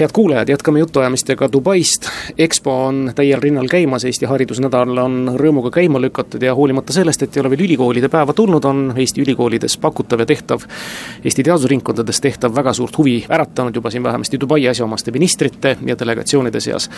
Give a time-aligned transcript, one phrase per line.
[0.00, 2.08] head kuulajad, jätkame jutuajamistega Dubaist.
[2.38, 7.36] EXPO on täiel rinnal käimas, Eesti haridusnädal on rõõmuga käima lükatud ja hoolimata sellest, et
[7.36, 10.66] ei ole veel ülikoolide päeva tulnud, on Eesti ülikoolides pakutav ja tehtav,
[11.24, 16.60] Eesti teadusringkondades tehtav väga suurt huvi äratanud juba siin vähemasti Dubai asjaomaste ministrite ja delegatsioonide
[16.60, 16.90] seas.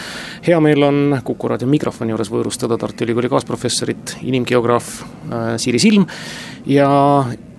[0.46, 6.06] hea meel on Kuku raadio mikrofoni juures võõrustada Tartu Ülikooli kaasprofessorit, inimgeograaf äh, Siiri Silm
[6.66, 6.88] ja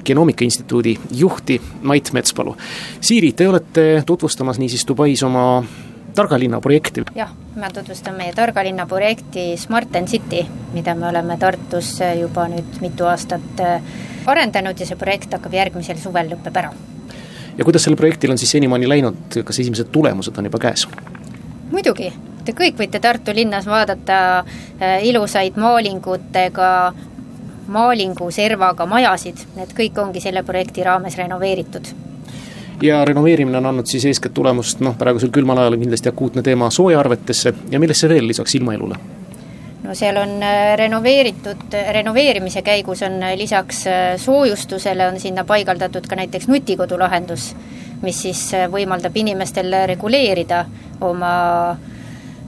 [0.07, 2.55] Genoomika Instituudi juhti Mait Metspalu.
[3.01, 5.63] Siiri, te olete tutvustamas niisiis Dubais oma
[6.17, 7.03] targa linna projekti.
[7.15, 12.47] jah, ma tutvustan meie targa linna projekti Smart and City, mida me oleme Tartus juba
[12.49, 13.81] nüüd mitu aastat äh,
[14.25, 16.71] arendanud ja see projekt hakkab järgmisel suvel, lõpeb ära.
[17.57, 20.87] ja kuidas sellel projektil on siis senimaani läinud, kas esimesed tulemused on juba käes?
[21.71, 22.09] muidugi,
[22.45, 26.71] te kõik võite Tartu linnas vaadata äh, ilusaid maalingutega
[27.67, 31.93] maalingu servaga majasid, need kõik ongi selle projekti raames renoveeritud
[32.81, 36.69] ja renoveerimine on andnud siis eeskätt tulemust noh, praegusel külmal ajal on kindlasti akuutne teema
[36.69, 38.99] soojaarvetesse ja millesse veel lisaks ilmaelule?
[39.83, 46.07] no seal on äh, renoveeritud, renoveerimise käigus on äh, lisaks äh, soojustusele on sinna paigaldatud
[46.07, 47.53] ka näiteks nutikodulahendus,
[48.01, 50.65] mis siis võimaldab inimestel reguleerida
[51.01, 51.31] oma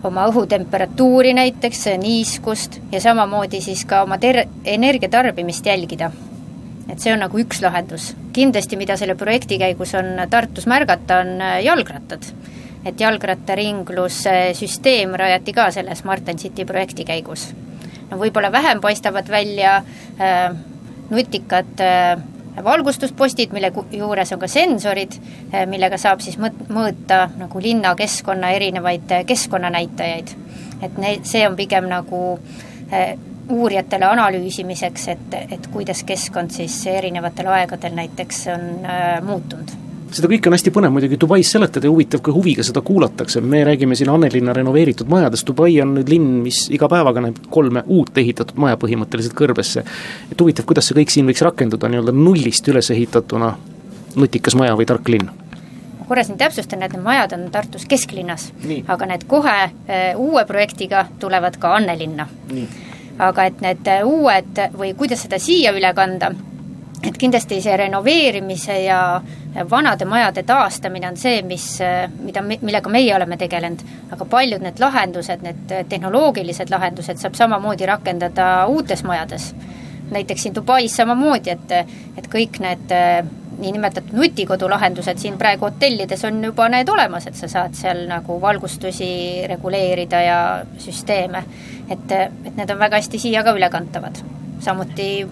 [0.04, 6.12] oma õhutemperatuuri näiteks, niiskust ja samamoodi siis ka oma ter-, energiatarbimist jälgida.
[6.90, 8.16] et see on nagu üks lahendus.
[8.34, 12.24] kindlasti, mida selle projekti käigus on Tartus märgata, on äh, jalgrattad.
[12.86, 17.56] et jalgrattaringlussüsteem rajati ka selle Smart and City projekti käigus.
[18.12, 19.84] no võib-olla vähem paistavad välja
[20.20, 20.56] äh,
[21.10, 22.18] nutikad äh,
[22.64, 25.18] valgustuspostid, mille juures on ka sensorid,
[25.54, 30.36] eh, millega saab siis mõõt-, mõõta nagu linnakeskkonna erinevaid eh, keskkonnanäitajaid.
[30.82, 32.40] et ne-, see on pigem nagu
[32.92, 33.18] eh,
[33.50, 38.68] uurijatele analüüsimiseks, et, et kuidas keskkond siis erinevatel aegadel näiteks on
[39.26, 43.42] muutunud seda kõike on hästi põnev muidugi Dubais seletada ja huvitav, kui huviga seda kuulatakse,
[43.42, 47.84] me räägime siin Annelinna renoveeritud majadest, Dubai on nüüd linn, mis iga päevaga näeb kolme
[47.88, 49.84] uut ehitatud maja põhimõtteliselt kõrbesse.
[50.32, 53.54] et huvitav, kuidas see kõik siin võiks rakenduda nii-öelda nullist üles ehitatuna
[54.16, 55.30] nutikas maja või tark linn?
[56.10, 58.48] korra siin täpsustan, et need majad on Tartus kesklinnas,
[58.88, 62.26] aga need kohe äh, uue projektiga tulevad ka Annelinna.
[63.20, 66.32] aga et need äh, uued või kuidas seda siia üle kanda,
[67.04, 69.22] et kindlasti see renoveerimise ja
[69.72, 71.66] vanade majade taastamine on see, mis,
[72.20, 78.68] mida, millega meie oleme tegelenud, aga paljud need lahendused, need tehnoloogilised lahendused saab samamoodi rakendada
[78.68, 79.54] uutes majades.
[80.10, 81.72] näiteks siin Dubais samamoodi, et,
[82.18, 82.92] et kõik need
[83.60, 89.46] niinimetatud nutikodulahendused siin praegu hotellides on juba need olemas, et sa saad seal nagu valgustusi
[89.48, 90.40] reguleerida ja
[90.78, 91.44] süsteeme.
[91.90, 94.24] et, et need on väga hästi siia ka ülekantavad.
[94.60, 95.28] samuti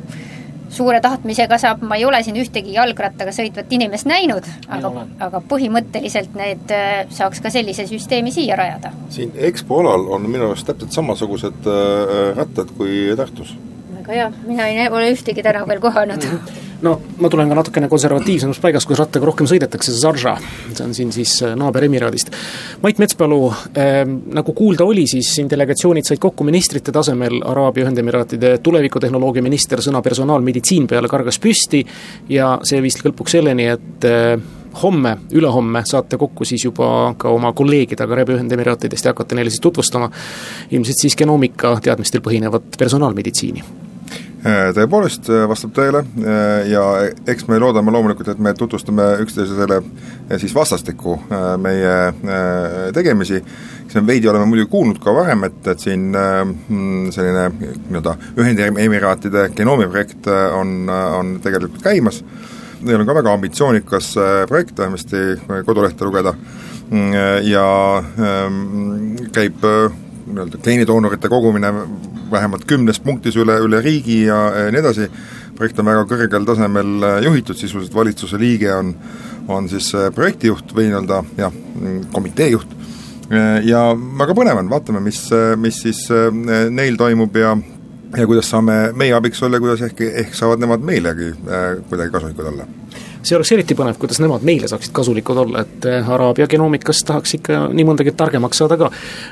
[0.69, 4.91] suure tahtmisega saab, ma ei ole siin ühtegi jalgrattaga sõitvat inimest näinud, aga,
[5.27, 8.91] aga põhimõtteliselt need äh, saaks ka sellise süsteemi siia rajada.
[9.13, 13.55] siin EXPO alal on minu arust täpselt samasugused äh, rattad kui Tartus.
[13.95, 16.55] väga hea, mina ei ole ühtegi täna veel kohanud mm.
[16.81, 20.35] no ma tulen ka natukene konservatiivsemast paigast, kus rattaga rohkem sõidetakse, Zarja,
[20.71, 22.31] see on siin siis äh, naaberemiraadist.
[22.83, 28.57] Mait Metspalu äh,, nagu kuulda oli, siis siin delegatsioonid said kokku ministrite tasemel, Araabia Ühendemiraatide
[28.65, 31.83] tulevikutehnoloogia minister sõna personaalmeditsiin peale kargas püsti
[32.33, 34.37] ja see viis lõpuks selleni, et äh,
[34.83, 39.65] homme, ülehomme saate kokku siis juba ka oma kolleegidega Araabia Ühendemiraatidest ja hakkate neile siis
[39.65, 40.11] tutvustama
[40.71, 43.86] ilmselt siis genoomika teadmistel põhinevat personaalmeditsiini
[44.43, 46.03] tõepoolest, äh, vastab tõele.
[46.21, 46.83] Äh, ja
[47.29, 49.81] eks me loodame loomulikult, et me tutvustame üksteisele
[50.37, 51.15] siis vastastikku
[51.61, 51.95] meie
[52.93, 53.39] tegemisi,
[53.87, 59.47] siis me veidi oleme muidugi kuulnud ka varem, et, et siin mm, selline nii-öelda Ühendemiraatide
[59.55, 60.27] genoomiprojekt
[60.57, 62.19] on, on tegelikult käimas,
[62.81, 64.11] neil on ka väga ambitsioonikas
[64.49, 65.23] projekt, vähemasti
[65.65, 66.35] kodulehte lugeda,
[66.89, 67.15] mm,
[67.47, 67.69] ja
[68.19, 69.63] ähm, käib
[70.27, 71.71] nii-öelda geenidoonorite kogumine
[72.31, 74.39] vähemalt kümnes punktis üle, üle riigi ja
[74.71, 75.07] nii edasi,
[75.57, 78.93] projekt on väga kõrgel tasemel äh, juhitud, sisuliselt valitsuse liige on,
[79.47, 81.55] on siis äh, projektijuht või nii-öelda jah,
[82.13, 82.75] komitee juht,
[83.31, 85.23] äh, ja väga põnev on, vaatame, mis,
[85.61, 86.05] mis siis
[86.71, 87.57] neil toimub ja
[88.17, 91.33] ja kuidas saame meie abiks olla, kuidas ehk, ehk saavad nemad meilegi
[91.89, 92.67] kuidagi kasulikud olla
[93.27, 97.37] see oleks eriti põnev, kuidas nemad meile saaksid kasulikud olla, et eh, Araabia genoomikast tahaks
[97.37, 98.89] ikka nii mõndagi targemaks saada ka.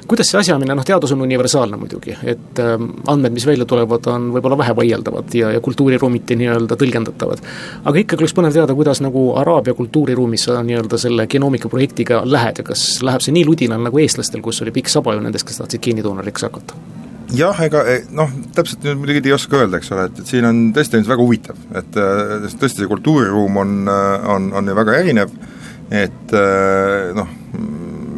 [0.07, 2.75] kuidas see asjaamine, noh teadus on universaalne muidugi, et eh,
[3.12, 7.45] andmed, mis välja tulevad, on võib-olla vähe vaieldavad ja, ja kultuuriruumiti nii-öelda tõlgendatavad.
[7.83, 12.62] aga ikkagi oleks põnev teada, kuidas nagu Araabia kultuuriruumis sa nii-öelda selle genoomika projektiga lähed
[12.62, 15.63] ja kas läheb see nii ludinal nagu eestlastel, kus oli pikk saba ju nendest, kes
[15.63, 17.05] tahtsid geenidoonoriks hakata
[17.38, 20.48] jah, ega eh, noh, täpselt nüüd muidugi ei oska öelda, eks ole, et, et siin
[20.48, 24.78] on tõesti nüüd väga huvitav, et eh, tõesti see kultuuriruum on, eh, on, on ju
[24.78, 25.36] väga erinev,
[25.94, 26.34] et
[27.14, 27.28] noh,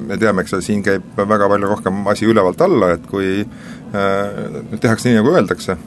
[0.08, 4.40] me teame, eks ole, siin käib väga palju rohkem asi ülevalt alla, et kui äh,
[4.80, 5.78] tehakse nii, nagu öeldakse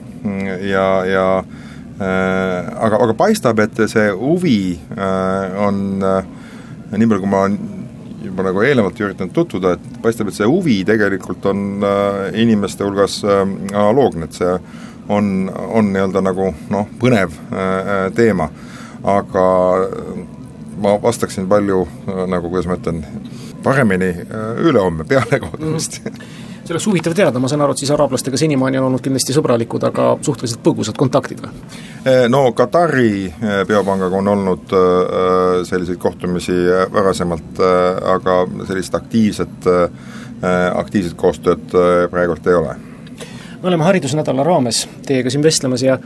[0.68, 4.60] ja, ja äh, aga, aga paistab, et see huvi
[4.96, 6.20] äh, on äh,
[6.92, 7.46] nii palju, kui ma
[8.24, 13.20] juba nagu eelnevalt üritanud tutvuda, et paistab, et see huvi tegelikult on äh, inimeste hulgas
[13.24, 14.56] äh, analoogne, et see
[15.10, 18.50] on, on nii-öelda nagu noh, põnev äh, teema.
[19.00, 19.42] aga
[20.80, 21.86] ma vastaksin palju
[22.28, 23.00] nagu, kuidas ma ütlen,
[23.64, 24.10] paremini
[24.60, 26.12] ülehomme peale kohtumist mm.
[26.20, 29.34] -hmm see oleks huvitav teada, ma saan aru, et siis araablastega senimaani on olnud kindlasti
[29.36, 31.52] sõbralikud, aga suhteliselt põgusad kontaktid või?
[32.04, 36.56] Eh, no Katari eh, biopangaga on olnud eh, selliseid kohtumisi
[36.92, 37.60] varasemalt,
[38.14, 38.36] aga
[38.68, 39.66] sellist aktiivset,
[40.74, 41.72] aktiivset koostööd
[42.10, 42.76] praegult ei ole.
[43.62, 45.98] me oleme Haridusnädala raames teiega siin vestlemas ja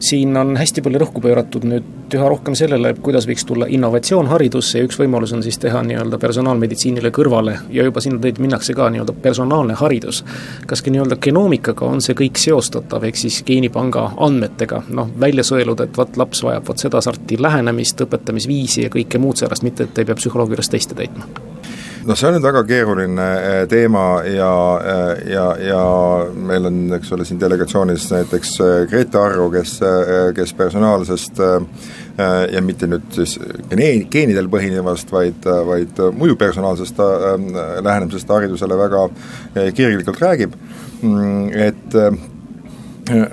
[0.00, 4.78] siin on hästi palju rõhku pööratud nüüd üha rohkem sellele, kuidas võiks tulla innovatsioon haridusse
[4.80, 8.90] ja üks võimalus on siis teha nii-öelda personaalmeditsiinile kõrvale ja juba sinna teed minnakse ka
[8.92, 10.22] nii-öelda personaalne haridus.
[10.66, 15.88] kas ka nii-öelda genoomikaga on see kõik seostatav, ehk siis geenipanga andmetega, noh, välja sõeluda,
[15.88, 19.98] et vot laps vajab vot seda sorti lähenemist, õpetamisviisi ja kõike muud särast, mitte et
[19.98, 21.55] ei pea psühholoogi juures teste täitma
[22.06, 24.50] noh, see on nüüd väga keeruline eh, teema ja,
[24.92, 25.80] eh, ja, ja
[26.48, 29.78] meil on, eks ole, siin delegatsioonis näiteks eh, Grete Arru, kes,
[30.36, 31.42] kes personaalsest
[32.16, 33.34] ja mitte nüüd siis
[33.68, 37.02] geneen, geenidel põhinevast, vaid, vaid muidu personaalsest
[37.84, 39.02] lähenemisest haridusele väga
[39.76, 40.54] kirglikult räägib,
[41.02, 41.98] mm, et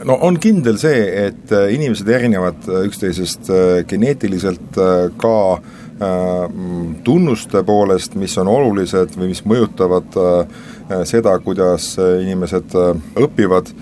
[0.03, 3.47] no on kindel see, et inimesed erinevad üksteisest
[3.87, 4.81] geneetiliselt
[5.21, 5.82] ka Äh,
[7.03, 10.59] tunnuste poolest, mis on olulised või mis mõjutavad äh,
[11.09, 12.91] seda, kuidas inimesed äh,
[13.23, 13.73] õpivad.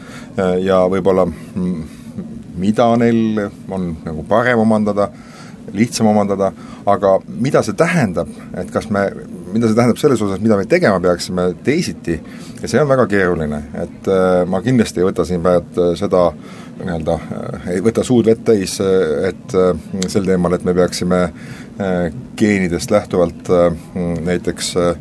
[0.63, 1.81] Ja võib-olla mm,
[2.61, 3.41] mida neil
[3.71, 5.09] on nagu parem omandada,
[5.75, 6.51] lihtsam omandada,
[6.87, 9.03] aga mida see tähendab, et kas me,
[9.51, 12.15] mida see tähendab selles osas, mida me tegema peaksime teisiti,
[12.61, 14.09] ja see on väga keeruline, et
[14.49, 16.29] ma kindlasti ei võta siin praegu seda
[16.81, 17.17] nii-öelda,
[17.75, 18.79] ei võta suud vett täis,
[19.27, 19.57] et
[20.09, 21.25] sel teemal, et me peaksime
[21.70, 21.70] Äh,
[22.37, 23.73] geenidest lähtuvalt äh,
[24.25, 24.95] näiteks äh,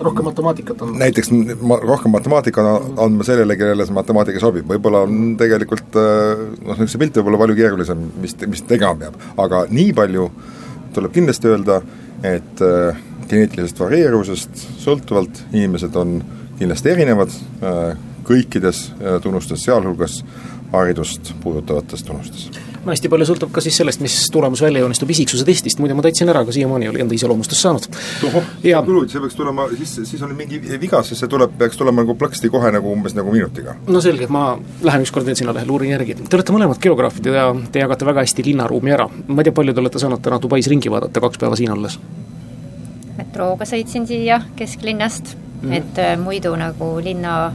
[0.00, 0.98] rohkem matemaatikat andma?
[0.98, 2.66] näiteks ma, rohkem matemaatikat
[2.96, 7.58] andma sellele, kellele see matemaatika sobib, võib-olla on tegelikult noh, see pilt võib olla palju
[7.58, 10.28] keerulisem, mis, mis tegema peab, aga nii palju
[10.96, 11.80] tuleb kindlasti öelda,
[12.24, 12.62] et
[13.28, 16.20] geneetilisest varieeruvusest sõltuvalt inimesed on
[16.58, 17.34] kindlasti erinevad
[18.24, 18.86] kõikides
[19.26, 20.22] tunnustes, sealhulgas
[20.72, 25.46] haridust puudutavates tunnustes no hästi palju sõltub ka siis sellest, mis tulemus välja joonistub isiksuse
[25.48, 27.88] testist, muide ma täitsin ära, aga siiamaani ei ole enda iseloomustust saanud.
[28.20, 32.16] tohoh, see peaks tulema, siis, siis on mingi viga, sest see tuleb, peaks tulema nagu
[32.20, 33.76] plaksti kohe nagu umbes nagu minutiga.
[33.86, 36.18] no selge, ma lähen ükskord veel sinna lehele, uurin järgi.
[36.28, 39.08] Te olete mõlemad geograafid ja te jagate väga hästi linnaruumi ära.
[39.26, 41.98] ma ei tea, palju te olete saanud täna Dubais ringi vaadata, kaks päeva siin olles?
[43.14, 45.76] metrooga sõitsin siia kesklinnast mm, -hmm.
[45.76, 47.52] et äh, muidu nagu linna,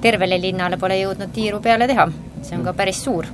[0.00, 2.10] tervele linnale pole jõudnud tiiru peale teha,
[2.42, 3.26] see on ka päris suur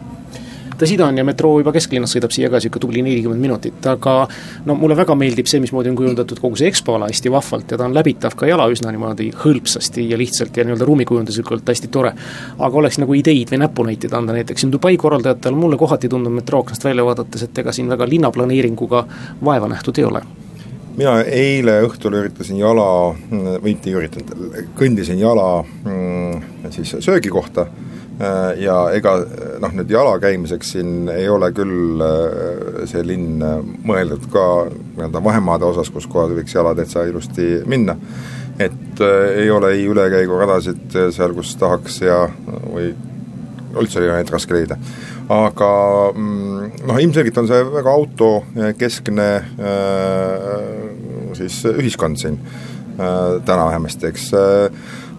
[0.80, 4.16] tõsi ta on ja metroo juba kesklinnas sõidab siia ka niisugune tubli nelikümmend minutit, aga
[4.66, 7.80] no mulle väga meeldib see, mismoodi on kujundatud kogu see EXPO ala hästi vahvalt ja
[7.80, 12.12] ta on läbitav ka jala üsna niimoodi hõlpsasti ja lihtsalt ja nii-öelda ruumikujunduslikult hästi tore.
[12.58, 16.64] aga oleks nagu ideid või näpunäiteid anda näiteks siin Dubai korraldajatel, mulle kohati tundub metroo
[16.64, 19.06] aknast välja vaadates, et ega siin väga linnaplaneeringuga
[19.44, 20.22] vaeva nähtud ei ole
[20.96, 22.86] mina eile õhtul üritasin jala,
[23.28, 27.66] või mitte ei üritanud, kõndisin jala mm, siis söögikohta
[28.56, 29.12] ja ega
[29.60, 35.20] noh, nüüd jala käimiseks siin ei ole küll äh, see linn äh, mõeldud ka nii-öelda
[35.24, 37.96] vahemaade osas, kus kohas võiks jala täitsa ilusti minna.
[38.58, 39.00] et
[39.36, 42.22] ei ole ei ülekäiguradasid seal, kus tahaks ja,
[42.72, 42.94] või
[43.76, 44.78] üldse oli neid raske leida.
[45.28, 45.70] aga
[46.14, 49.28] mm, noh, ilmselgelt on see väga autokeskne
[51.36, 52.40] siis ühiskond siin
[52.96, 54.30] täna vähemasti, eks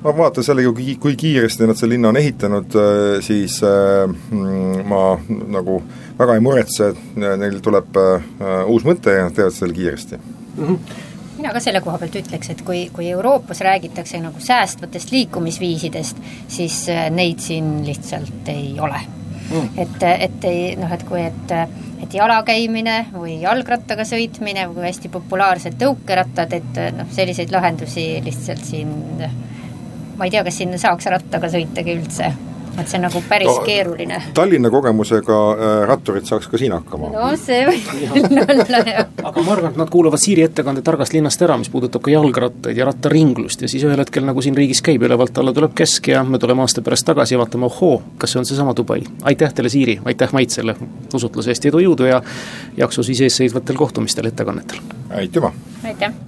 [0.04, 4.86] ma vaatan sellega, kui, kui kiiresti nad selle linna on ehitanud, äh, siis äh, mm,
[4.88, 5.02] ma
[5.54, 5.82] nagu
[6.20, 8.32] väga ei muretse, neil tuleb äh,
[8.70, 10.24] uus mõte ja nad teevad selle kiiresti.
[10.58, 10.66] Mm.
[10.66, 11.04] -hmm
[11.38, 16.80] mina ka selle koha pealt ütleks, et kui, kui Euroopas räägitakse nagu säästvatest liikumisviisidest, siis
[17.14, 19.04] neid siin lihtsalt ei ole.
[19.52, 19.70] Mm..
[19.78, 21.54] et, et ei noh, et kui, et
[22.04, 28.66] et jala käimine või jalgrattaga sõitmine või hästi populaarsed tõukerattad, et noh, selliseid lahendusi lihtsalt
[28.66, 28.90] siin
[30.18, 32.34] ma ei tea, kas sinna saaks rattaga sõitagi üldse
[32.82, 34.20] et see on nagu päris no, keeruline.
[34.38, 37.10] Tallinna kogemusega äh, ratturid saaks ka siin hakkama.
[37.14, 39.10] no see võib olla, jah.
[39.24, 42.78] aga ma arvan, et nad kuulavad Siiri ettekande targast linnast ära, mis puudutab ka jalgrattaid
[42.78, 46.24] ja rattaringlust ja siis ühel hetkel, nagu siin riigis käib, ülevalt alla tuleb kesk ja
[46.28, 49.02] me tuleme aasta pärast tagasi ja vaatame, ohoo, kas see on seesama Dubai.
[49.32, 50.78] aitäh teile, Siiri, aitäh, Mait, selle
[51.14, 52.22] usutluse eest, edu, jõudu ja
[52.78, 54.84] jaksu siis eesseisvatel kohtumistel, ettekannetel!
[55.18, 55.54] aitüma!
[55.84, 56.28] aitäh!